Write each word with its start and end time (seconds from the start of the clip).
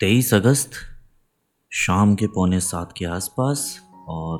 तेईस 0.00 0.34
अगस्त, 0.34 0.70
शाम 1.70 2.14
के 2.14 2.26
पौने 2.26 2.60
सात 2.60 2.94
के 2.96 3.04
आसपास 3.04 3.80
और 4.08 4.38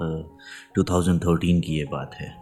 2013 0.79 1.61
की 1.61 1.79
ये 1.79 1.85
बात 1.85 2.11
है। 2.15 2.35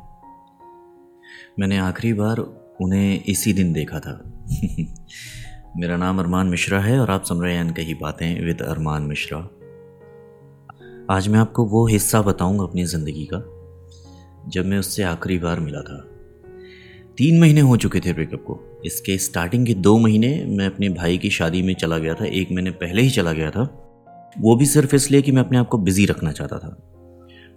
मैंने 1.59 1.79
आखिरी 1.79 2.13
बार 2.13 2.39
उन्हें 2.81 3.25
इसी 3.25 3.53
दिन 3.53 3.73
देखा 3.73 4.01
था। 4.01 4.23
मेरा 5.77 5.97
नाम 5.97 6.19
अरमान 6.19 6.47
मिश्रा 6.47 6.81
है 6.81 7.01
और 7.01 7.11
आप 7.11 7.25
सुन 7.25 7.43
रहे 7.43 7.55
हैं 7.55 7.61
अनकही 7.61 7.95
बातें 7.95 8.45
विद 8.45 8.63
अरमान 8.63 9.03
मिश्रा। 9.03 9.39
आज 11.11 11.29
मैं 11.29 11.39
आपको 11.39 11.65
वो 11.65 11.87
हिस्सा 11.87 12.23
बताऊँगा 12.23 12.65
अपनी 12.65 12.85
ज़िंदगी 12.85 13.29
का, 13.35 13.39
जब 14.51 14.67
मैं 14.67 14.79
उससे 14.79 15.03
आखिरी 15.03 15.39
बार 15.39 15.61
मिला 15.61 15.81
था। 15.81 16.18
तीन 17.19 17.41
महीने 17.41 17.61
हो 17.61 17.77
चुके 17.77 18.01
थे 18.01 18.13
ब्रेकअप 18.13 18.41
को। 18.41 18.83
इसके 18.85 19.19
स्टार्टिंग 19.19 19.67
के 19.67 19.75
दो 19.75 19.99
महीने 19.99 20.45
मैं 20.47 20.67
अपने 20.67 20.89
भाई 20.89 21.19
की 21.19 21.31
शादी 21.31 21.63
में 21.63 21.75
चला 21.75 21.99
गया 21.99 22.15
था। 22.15 22.25
एक 22.25 22.53
महीने 22.53 22.71
पहले 22.71 23.03
ही 23.03 23.11
चला 23.11 23.33
गया 23.33 23.51
था। 23.51 23.63
वो 24.41 24.57
भी 24.57 24.67
सिर्फ़ 24.67 24.97
इसलिए 24.97 25.23
कि 25.23 25.33
मैं 25.33 25.43
अपने 25.43 25.59
आप 25.59 25.69
को 25.69 25.79
बिज़ी 25.79 26.07
रखना 26.07 26.33
चाहता 26.33 26.59
था। 26.59 26.93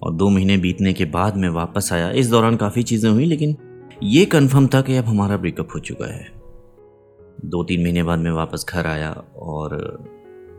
और 0.03 0.13
दो 0.13 0.29
महीने 0.29 0.57
बीतने 0.57 0.93
के 0.93 1.05
बाद 1.05 1.37
मैं 1.37 1.49
वापस 1.49 1.93
आया। 1.93 2.11
इस 2.11 2.29
दौरान 2.29 2.55
काफ़ी 2.55 2.83
चीज़ें 2.83 3.11
हुई, 3.11 3.25
लेकिन 3.25 3.57
ये 4.03 4.25
कन्फर्म 4.25 4.67
था 4.67 4.81
कि 4.81 4.95
अब 4.95 5.05
हमारा 5.05 5.37
ब्रेकअप 5.37 5.67
हो 5.75 5.79
चुका 5.79 6.13
है। 6.13 6.25
दो 7.45 7.63
तीन 7.63 7.83
महीने 7.83 8.03
बाद 8.03 8.19
मैं 8.19 8.31
वापस 8.31 8.65
घर 8.69 8.87
आया 8.87 9.23
और 9.35 9.73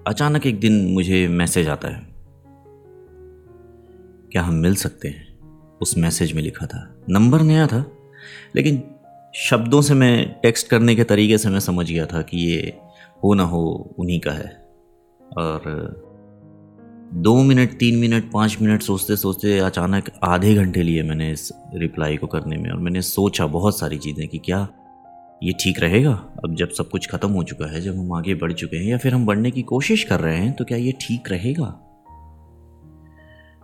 अचानक 0.06 0.46
एक 0.46 0.60
दिन 0.60 0.86
मुझे 0.92 1.28
मैसेज 1.28 1.68
आता 1.68 1.88
है। 1.88 2.08
क्या 4.32 4.42
हम 4.42 4.54
मिल 4.54 4.74
सकते 4.74 5.08
हैं? 5.08 5.38
उस 5.82 5.98
मैसेज 5.98 6.32
में 6.32 6.42
लिखा 6.42 6.66
था। 6.66 7.00
नंबर 7.08 7.40
नया 7.40 7.66
था। 7.66 7.90
लेकिन 8.56 8.82
शब्दों 9.34 9.80
से 9.82 9.94
मैं 9.94 10.32
टेक्स्ट 10.42 10.68
करने 10.68 10.94
के 10.94 11.04
तरीके 11.04 11.38
से 11.38 11.48
मैं 11.48 11.60
समझ 11.60 11.90
गया 11.90 12.06
था 12.06 12.22
कि 12.22 12.38
ये 12.38 12.78
हो 13.24 13.34
ना 13.34 13.42
हो 13.42 13.94
उन्हीं 13.98 14.20
का 14.20 14.32
है। 14.32 14.50
और 15.38 16.10
दो 17.14 17.34
मिनट, 17.42 17.78
तीन 17.78 17.98
मिनट, 17.98 18.30
पाँच 18.32 18.56
मिनट 18.62 18.82
सोचते 18.82 19.16
सोचते 19.16 19.58
अचानक 19.58 20.10
आधे 20.24 20.54
घंटे 20.54 20.82
लिए 20.82 21.02
मैंने 21.02 21.30
इस 21.30 21.50
रिप्लाई 21.74 22.16
को 22.16 22.26
करने 22.26 22.56
में 22.56 22.70
और 22.70 22.78
मैंने 22.78 23.02
सोचा 23.02 23.46
बहुत 23.46 23.78
सारी 23.78 23.98
चीज़ें 23.98 24.28
कि 24.28 24.38
क्या 24.38 24.68
ये 25.42 25.52
ठीक 25.52 25.80
रहेगा? 25.80 26.12
अब 26.44 26.54
जब 26.54 26.70
सब 26.70 26.88
कुछ 26.90 27.08
ख़त्म 27.10 27.30
हो 27.30 27.42
चुका 27.42 27.66
है, 27.66 27.80
जब 27.80 27.96
हम 27.98 28.12
आगे 28.12 28.34
बढ़ 28.34 28.52
चुके 28.52 28.76
हैं 28.76 28.84
या 28.84 28.98
फिर 28.98 29.14
हम 29.14 29.26
बढ़ने 29.26 29.50
की 29.50 29.62
कोशिश 29.62 30.04
कर 30.04 30.20
रहे 30.20 30.36
हैं 30.36 30.52
तो 30.52 30.64
क्या 30.64 30.78
ये 30.78 30.92
ठीक 31.00 31.30
रहेगा? 31.30 31.66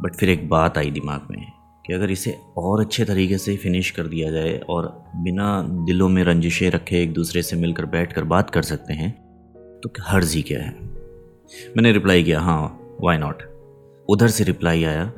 बट 0.02 0.14
फिर 0.14 0.28
एक 0.28 0.48
बात 0.48 0.78
आई 0.78 0.90
दिमाग 0.90 1.28
में। 1.30 1.46
कि 1.88 1.94
अगर 1.94 2.10
इसे 2.10 2.38
और 2.56 2.80
अच्छे 2.80 3.04
तरीके 3.04 3.38
से 3.38 3.56
फिनिश 3.56 3.90
कर 3.90 4.06
दिया 4.06 4.30
जाए 4.30 4.58
और 4.58 5.04
बिना 5.16 5.62
दिलों 5.62 6.08
में 6.08 6.24
रंजिशें 6.24 6.70
रखे 6.70 7.02
एक 7.02 7.12
दूसरे 7.12 7.42
से 7.42 7.56
मिलकर 7.56 7.86
बैठ 7.86 8.12
कर 8.12 8.24
बात 8.24 8.50
कर 8.50 8.62
सकते 8.62 8.92
हैं 8.92 9.12
तो 9.84 9.90
हर्ज 10.00 10.34
ही 10.34 10.42
क्या 10.42 10.62
है? 10.62 10.76
मैंने 11.76 11.92
रिप्लाई 11.92 12.22
किया 12.22 12.40
हाँ 12.40 12.80
वाई 13.00 13.18
नॉट 13.18 13.42
उधर 14.08 14.28
से 14.28 14.44
रिप्लाई 14.44 14.84
आया 14.84 15.12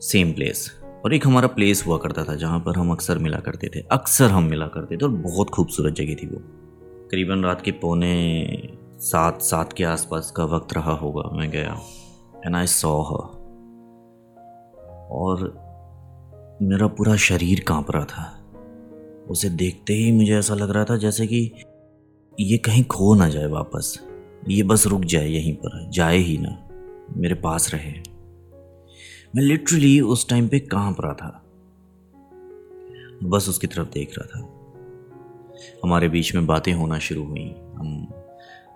सेम 0.00 0.32
प्लेस 0.32 0.82
और 1.04 1.14
एक 1.14 1.26
हमारा 1.26 1.48
प्लेस 1.48 1.86
हुआ 1.86 1.98
करता 1.98 2.24
था 2.24 2.34
जहाँ 2.34 2.60
पर 2.60 2.76
हम 2.76 2.92
अक्सर 2.92 3.18
मिला 3.18 3.38
करते 3.38 3.68
थे, 3.68 3.80
अक्सर 3.80 4.30
हम 4.30 4.44
मिला 4.44 4.66
करते 4.66 4.96
थे 4.96 5.04
और 5.04 5.10
बहुत 5.10 5.50
खूबसूरत 5.50 5.94
जगह 5.94 6.14
थी 6.14 6.26
वो। 6.26 6.42
करीबन 7.10 7.44
रात 7.44 7.60
के 7.60 7.70
पौने 7.70 8.46
सात 8.98 9.42
सात 9.42 9.72
के 9.72 9.84
आसपास 9.84 10.30
का 10.36 10.44
वक्त 10.44 10.74
रहा 10.74 10.92
होगा, 10.92 11.36
मैं 11.36 11.50
गया 11.50 11.80
एंड 12.46 12.56
आई 12.56 12.66
सॉ 12.66 13.02
और 15.10 15.65
मेरा 16.62 16.86
पूरा 16.86 17.16
शरीर 17.16 17.60
काँप 17.60 17.90
रहा 17.90 18.04
था। 18.04 18.52
उसे 19.30 19.48
देखते 19.48 19.92
ही 19.92 20.12
मुझे 20.12 20.38
ऐसा 20.38 20.54
लग 20.54 20.70
रहा 20.70 20.84
था 20.84 20.96
जैसे 20.96 21.26
कि 21.26 21.52
ये 22.40 22.58
कहीं 22.58 22.84
खो 22.84 23.14
ना 23.14 23.28
जाए 23.28 23.46
वापस। 23.46 24.00
ये 24.48 24.62
बस 24.62 24.86
रुक 24.86 25.00
जाए 25.00 25.28
यहीं 25.28 25.54
पर, 25.54 25.90
जाए 25.90 26.16
ही 26.16 26.38
ना। 26.38 26.68
मेरे 27.16 27.34
पास 27.34 27.74
रहे। 27.74 27.92
मैं 29.36 29.42
लिटरली 29.42 30.00
उस 30.00 30.28
टाइम 30.28 30.48
पे 30.48 30.58
काँप 30.58 30.96
रहा 31.00 31.14
था। 31.14 31.42
बस 33.24 33.48
उसकी 33.48 33.66
तरफ़ 33.66 33.88
देख 33.88 34.14
रहा 34.18 34.26
था। 34.26 34.48
हमारे 35.84 36.08
बीच 36.08 36.34
में 36.34 36.46
बातें 36.46 36.72
होना 36.72 36.98
शुरू 36.98 37.24
हुई। 37.24 37.54
हम 37.74 38.08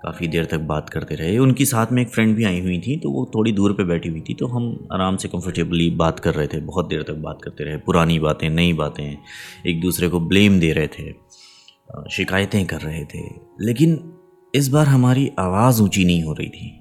काफ़ी 0.03 0.29
देर 0.29 0.45
तक 0.45 0.59
बात 0.67 0.89
करते 0.91 1.15
रहे। 1.15 1.39
उनकी 1.39 1.65
साथ 1.67 1.93
में 1.93 2.01
एक 2.03 2.09
फ्रेंड 2.09 2.35
भी 2.37 2.45
आई 2.45 2.61
हुई 2.61 2.79
थी 2.79 2.97
तो 2.97 3.11
वो 3.11 3.25
थोड़ी 3.35 3.53
दूर 3.53 3.73
पे 3.73 3.85
बैठी 3.85 4.09
हुई 4.09 4.21
थी 4.21 4.35
तो 4.35 4.47
हम 4.47 4.89
आराम 4.93 5.17
से 5.17 5.29
कंफर्टेबली 5.29 5.91
बात 5.97 6.21
कर 6.21 6.35
रहे 6.35 6.47
थे, 6.47 6.61
बहुत 6.61 6.89
देर 6.89 7.03
तक 7.03 7.15
बात 7.15 7.43
करते 7.43 7.65
रहे। 7.65 7.77
पुरानी 7.77 8.19
बातें, 8.19 8.49
नई 8.51 8.73
बातें, 8.73 9.17
एक 9.67 9.81
दूसरे 9.81 10.09
को 10.09 10.21
ब्लेम 10.21 10.61
दे 10.61 10.73
रहे 10.73 10.89
थे 10.89 11.13
शिकायतें 12.11 12.65
कर 12.67 12.81
रहे 12.81 13.05
थे। 13.05 13.29
लेकिन 13.61 14.13
इस 14.55 14.69
बार 14.69 14.87
हमारी 14.87 15.31
आवाज़ 15.39 15.83
ऊँची 15.83 16.05
नहीं 16.05 16.23
हो 16.23 16.33
रही 16.33 16.49
थी। 16.49 16.77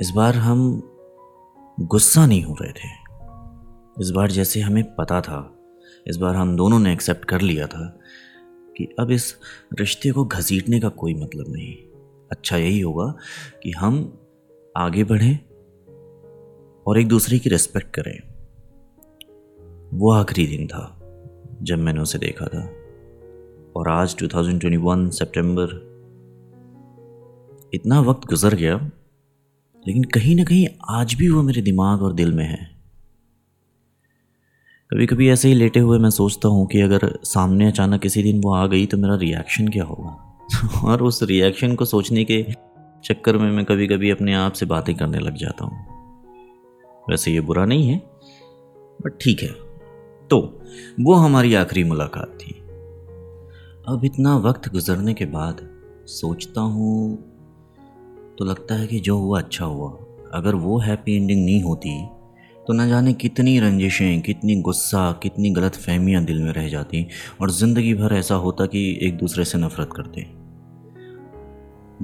इस 0.00 0.10
बार 0.10 0.34
हम 0.34 0.82
गुस्सा 1.80 2.26
नहीं 2.26 2.42
हो 2.42 2.56
रहे 2.62 2.72
थे। 2.72 2.88
इस 4.00 4.10
बार 4.10 4.30
जैसे 4.30 4.60
हमें 4.60 4.84
पता 4.94 5.20
था, 5.20 5.38
इस 6.06 6.16
बार 6.16 6.34
हम 6.34 6.56
दोनों 6.56 6.78
ने 6.78 6.92
एक्सेप्ट 6.92 7.24
कर 7.24 7.40
लिया 7.40 7.66
था। 7.66 7.98
कि 8.76 8.88
अब 8.98 9.10
इस 9.10 9.36
रिश्ते 9.78 10.10
को 10.10 10.24
घसीटने 10.24 10.80
का 10.80 10.88
कोई 10.88 11.14
मतलब 11.14 11.44
नहीं। 11.48 11.74
अच्छा 12.30 12.56
यही 12.56 12.80
होगा 12.80 13.14
कि 13.62 13.70
हम 13.70 14.18
आगे 14.76 15.04
बढ़ें 15.04 15.38
और 16.86 16.98
एक 16.98 17.08
दूसरे 17.08 17.38
की 17.38 17.50
रिस्पेक्ट 17.50 17.94
करें। 17.94 18.18
वो 19.98 20.12
आखिरी 20.12 20.46
दिन 20.46 20.66
था 20.66 21.00
जब 21.62 21.78
मैंने 21.78 22.00
उसे 22.00 22.18
देखा 22.18 22.46
था 22.46 22.70
और 23.76 23.88
आज 23.88 24.16
2021 24.22 25.10
सितंबर 25.10 25.86
इतना 27.74 28.00
वक्त 28.00 28.28
गुजर 28.28 28.54
गया, 28.54 28.90
लेकिन 29.86 30.04
कहीं 30.04 30.36
ना 30.36 30.44
कहीं 30.44 30.68
आज 30.90 31.14
भी 31.14 31.28
वो 31.28 31.42
मेरे 31.42 31.62
दिमाग 31.62 32.02
और 32.02 32.12
दिल 32.12 32.32
में 32.32 32.44
है। 32.44 32.75
कभी 34.92 35.06
कभी 35.06 35.28
ऐसे 35.28 35.48
ही 35.48 35.54
लेटे 35.54 35.80
हुए 35.80 35.98
मैं 35.98 36.10
सोचता 36.10 36.48
हूँ 36.48 36.66
कि 36.66 36.80
अगर 36.80 37.18
सामने 37.24 37.66
अचानक 37.66 38.00
किसी 38.00 38.22
दिन 38.22 38.40
वो 38.40 38.54
आ 38.54 38.66
गई 38.66 38.86
तो 38.86 38.96
मेरा 38.96 39.16
रिएक्शन 39.16 39.68
क्या 39.68 39.84
होगा? 39.84 40.38
और 40.84 41.02
उस 41.02 41.22
रिएक्शन 41.22 41.74
को 41.74 41.84
सोचने 41.84 42.24
के 42.24 42.46
चक्कर 43.04 43.38
में 43.38 43.50
मैं 43.50 43.64
कभी 43.64 43.86
कभी 43.86 44.10
अपने 44.10 44.34
आप 44.34 44.52
से 44.52 44.66
बातें 44.66 44.94
करने 44.94 45.18
लग 45.18 45.36
जाता 45.36 45.64
हूँ। 45.64 45.86
वैसे 47.10 47.32
ये 47.32 47.40
बुरा 47.40 47.64
नहीं 47.64 47.88
है 47.88 47.98
बट 49.02 49.18
ठीक 49.20 49.42
है। 49.42 49.48
तो 50.30 50.62
वो 51.00 51.14
हमारी 51.14 51.54
आखिरी 51.54 51.84
मुलाकात 51.84 52.38
थी। 52.40 52.52
अब 53.88 54.00
इतना 54.04 54.36
वक्त 54.36 54.72
गुजरने 54.72 55.14
के 55.14 55.24
बाद 55.24 55.68
सोचता 56.06 56.60
हूँ 56.60 57.16
तो 58.38 58.44
लगता 58.44 58.74
है 58.74 58.86
कि 58.86 59.00
जो 59.00 59.18
हुआ 59.18 59.40
अच्छा 59.40 59.64
हुआ। 59.64 59.90
अगर 60.32 60.54
वो 60.54 60.78
हैप्पी 60.78 61.16
एंडिंग 61.16 61.44
नहीं 61.44 61.62
होती 61.62 62.08
तो 62.66 62.72
न 62.72 62.88
जाने 62.88 63.12
कितनी 63.12 63.58
रंजिशें, 63.60 64.20
कितनी 64.20 64.54
गुस्सा, 64.60 65.12
कितनी 65.12 65.50
गलत 65.50 65.74
फहमियाँ 65.74 66.24
दिल 66.24 66.42
में 66.42 66.52
रह 66.52 66.68
जाती 66.68 67.06
और 67.40 67.50
ज़िंदगी 67.50 67.94
भर 67.94 68.14
ऐसा 68.14 68.34
होता 68.34 68.66
कि 68.66 68.98
एक 69.02 69.16
दूसरे 69.16 69.44
से 69.44 69.58
नफ़रत 69.58 69.90
करते। 69.96 70.26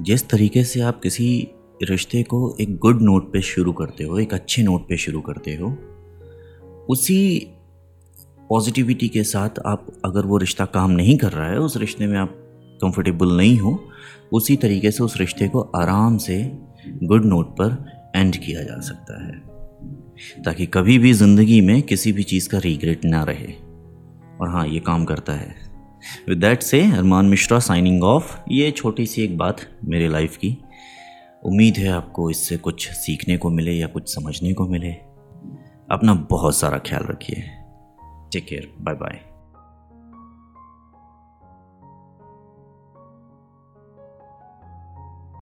जिस 0.03 0.27
तरीके 0.29 0.63
से 0.63 0.81
आप 0.81 1.01
किसी 1.01 1.47
रिश्ते 1.83 2.23
को 2.23 2.55
एक 2.61 2.77
गुड 2.77 3.01
नोट 3.01 3.31
पे 3.33 3.41
शुरू 3.41 3.73
करते 3.73 4.03
हो, 4.03 4.19
एक 4.19 4.33
अच्छे 4.33 4.63
नोट 4.63 4.87
पे 4.89 4.97
शुरू 4.97 5.21
करते 5.21 5.55
हो, 5.55 5.69
उसी 6.89 7.47
पॉजिटिविटी 8.49 9.07
के 9.07 9.23
साथ 9.23 9.59
आप 9.65 9.87
अगर 10.05 10.25
वो 10.25 10.37
रिश्ता 10.37 10.65
काम 10.65 10.91
नहीं 10.91 11.17
कर 11.17 11.31
रहा 11.31 11.49
है, 11.49 11.59
उस 11.59 11.77
रिश्ते 11.77 12.07
में 12.07 12.17
आप 12.17 12.35
कंफर्टेबल 12.81 13.37
नहीं 13.37 13.57
हो, 13.57 13.79
उसी 14.33 14.55
तरीके 14.55 14.91
से 14.91 15.03
उस 15.03 15.17
रिश्ते 15.17 15.47
को 15.47 15.71
आराम 15.75 16.17
से 16.17 16.43
गुड 17.03 17.25
नोट 17.25 17.51
पर 17.51 17.85
एंड 18.15 18.35
किया 18.35 18.63
जा 18.63 18.79
सकता 18.79 19.25
है। 19.25 19.52
ताकि 20.45 20.65
कभी 20.65 20.97
भी 20.99 21.13
ज़िंदगी 21.13 21.61
में 21.61 21.81
किसी 21.81 22.11
भी 22.11 22.23
चीज़ 22.23 22.49
का 22.49 22.57
रिग्रेट 22.57 23.05
ना 23.05 23.23
रहे। 23.23 23.53
और 24.41 24.49
हाँ 24.49 24.67
ये 24.67 24.79
काम 24.79 25.05
करता 25.05 25.33
है। 25.33 25.55
विद 26.29 26.37
डैट 26.37 26.61
से 26.61 26.81
अरमान 26.91 27.25
मिश्रा 27.25 27.59
साइनिंग 27.59 28.03
ऑफ़ 28.03 28.37
ये 28.51 28.71
छोटी 28.71 29.05
सी 29.05 29.23
एक 29.23 29.37
बात 29.37 29.61
मेरे 29.85 30.07
लाइफ 30.07 30.37
की। 30.37 30.57
उम्मीद 31.43 31.77
है 31.77 31.87
आपको 31.87 32.29
इससे 32.29 32.57
कुछ 32.57 32.89
सीखने 32.89 33.37
को 33.37 33.49
मिले 33.49 33.71
या 33.71 33.87
कुछ 33.87 34.15
समझने 34.15 34.53
को 34.53 34.67
मिले। 34.67 34.91
अपना 35.91 36.13
बहुत 36.13 36.57
सारा 36.57 36.77
ख्याल 36.77 37.03
रखिए। 37.03 37.43
Take 38.33 38.45
care 38.45 38.73
bye 38.79 38.95
bye 38.95 39.32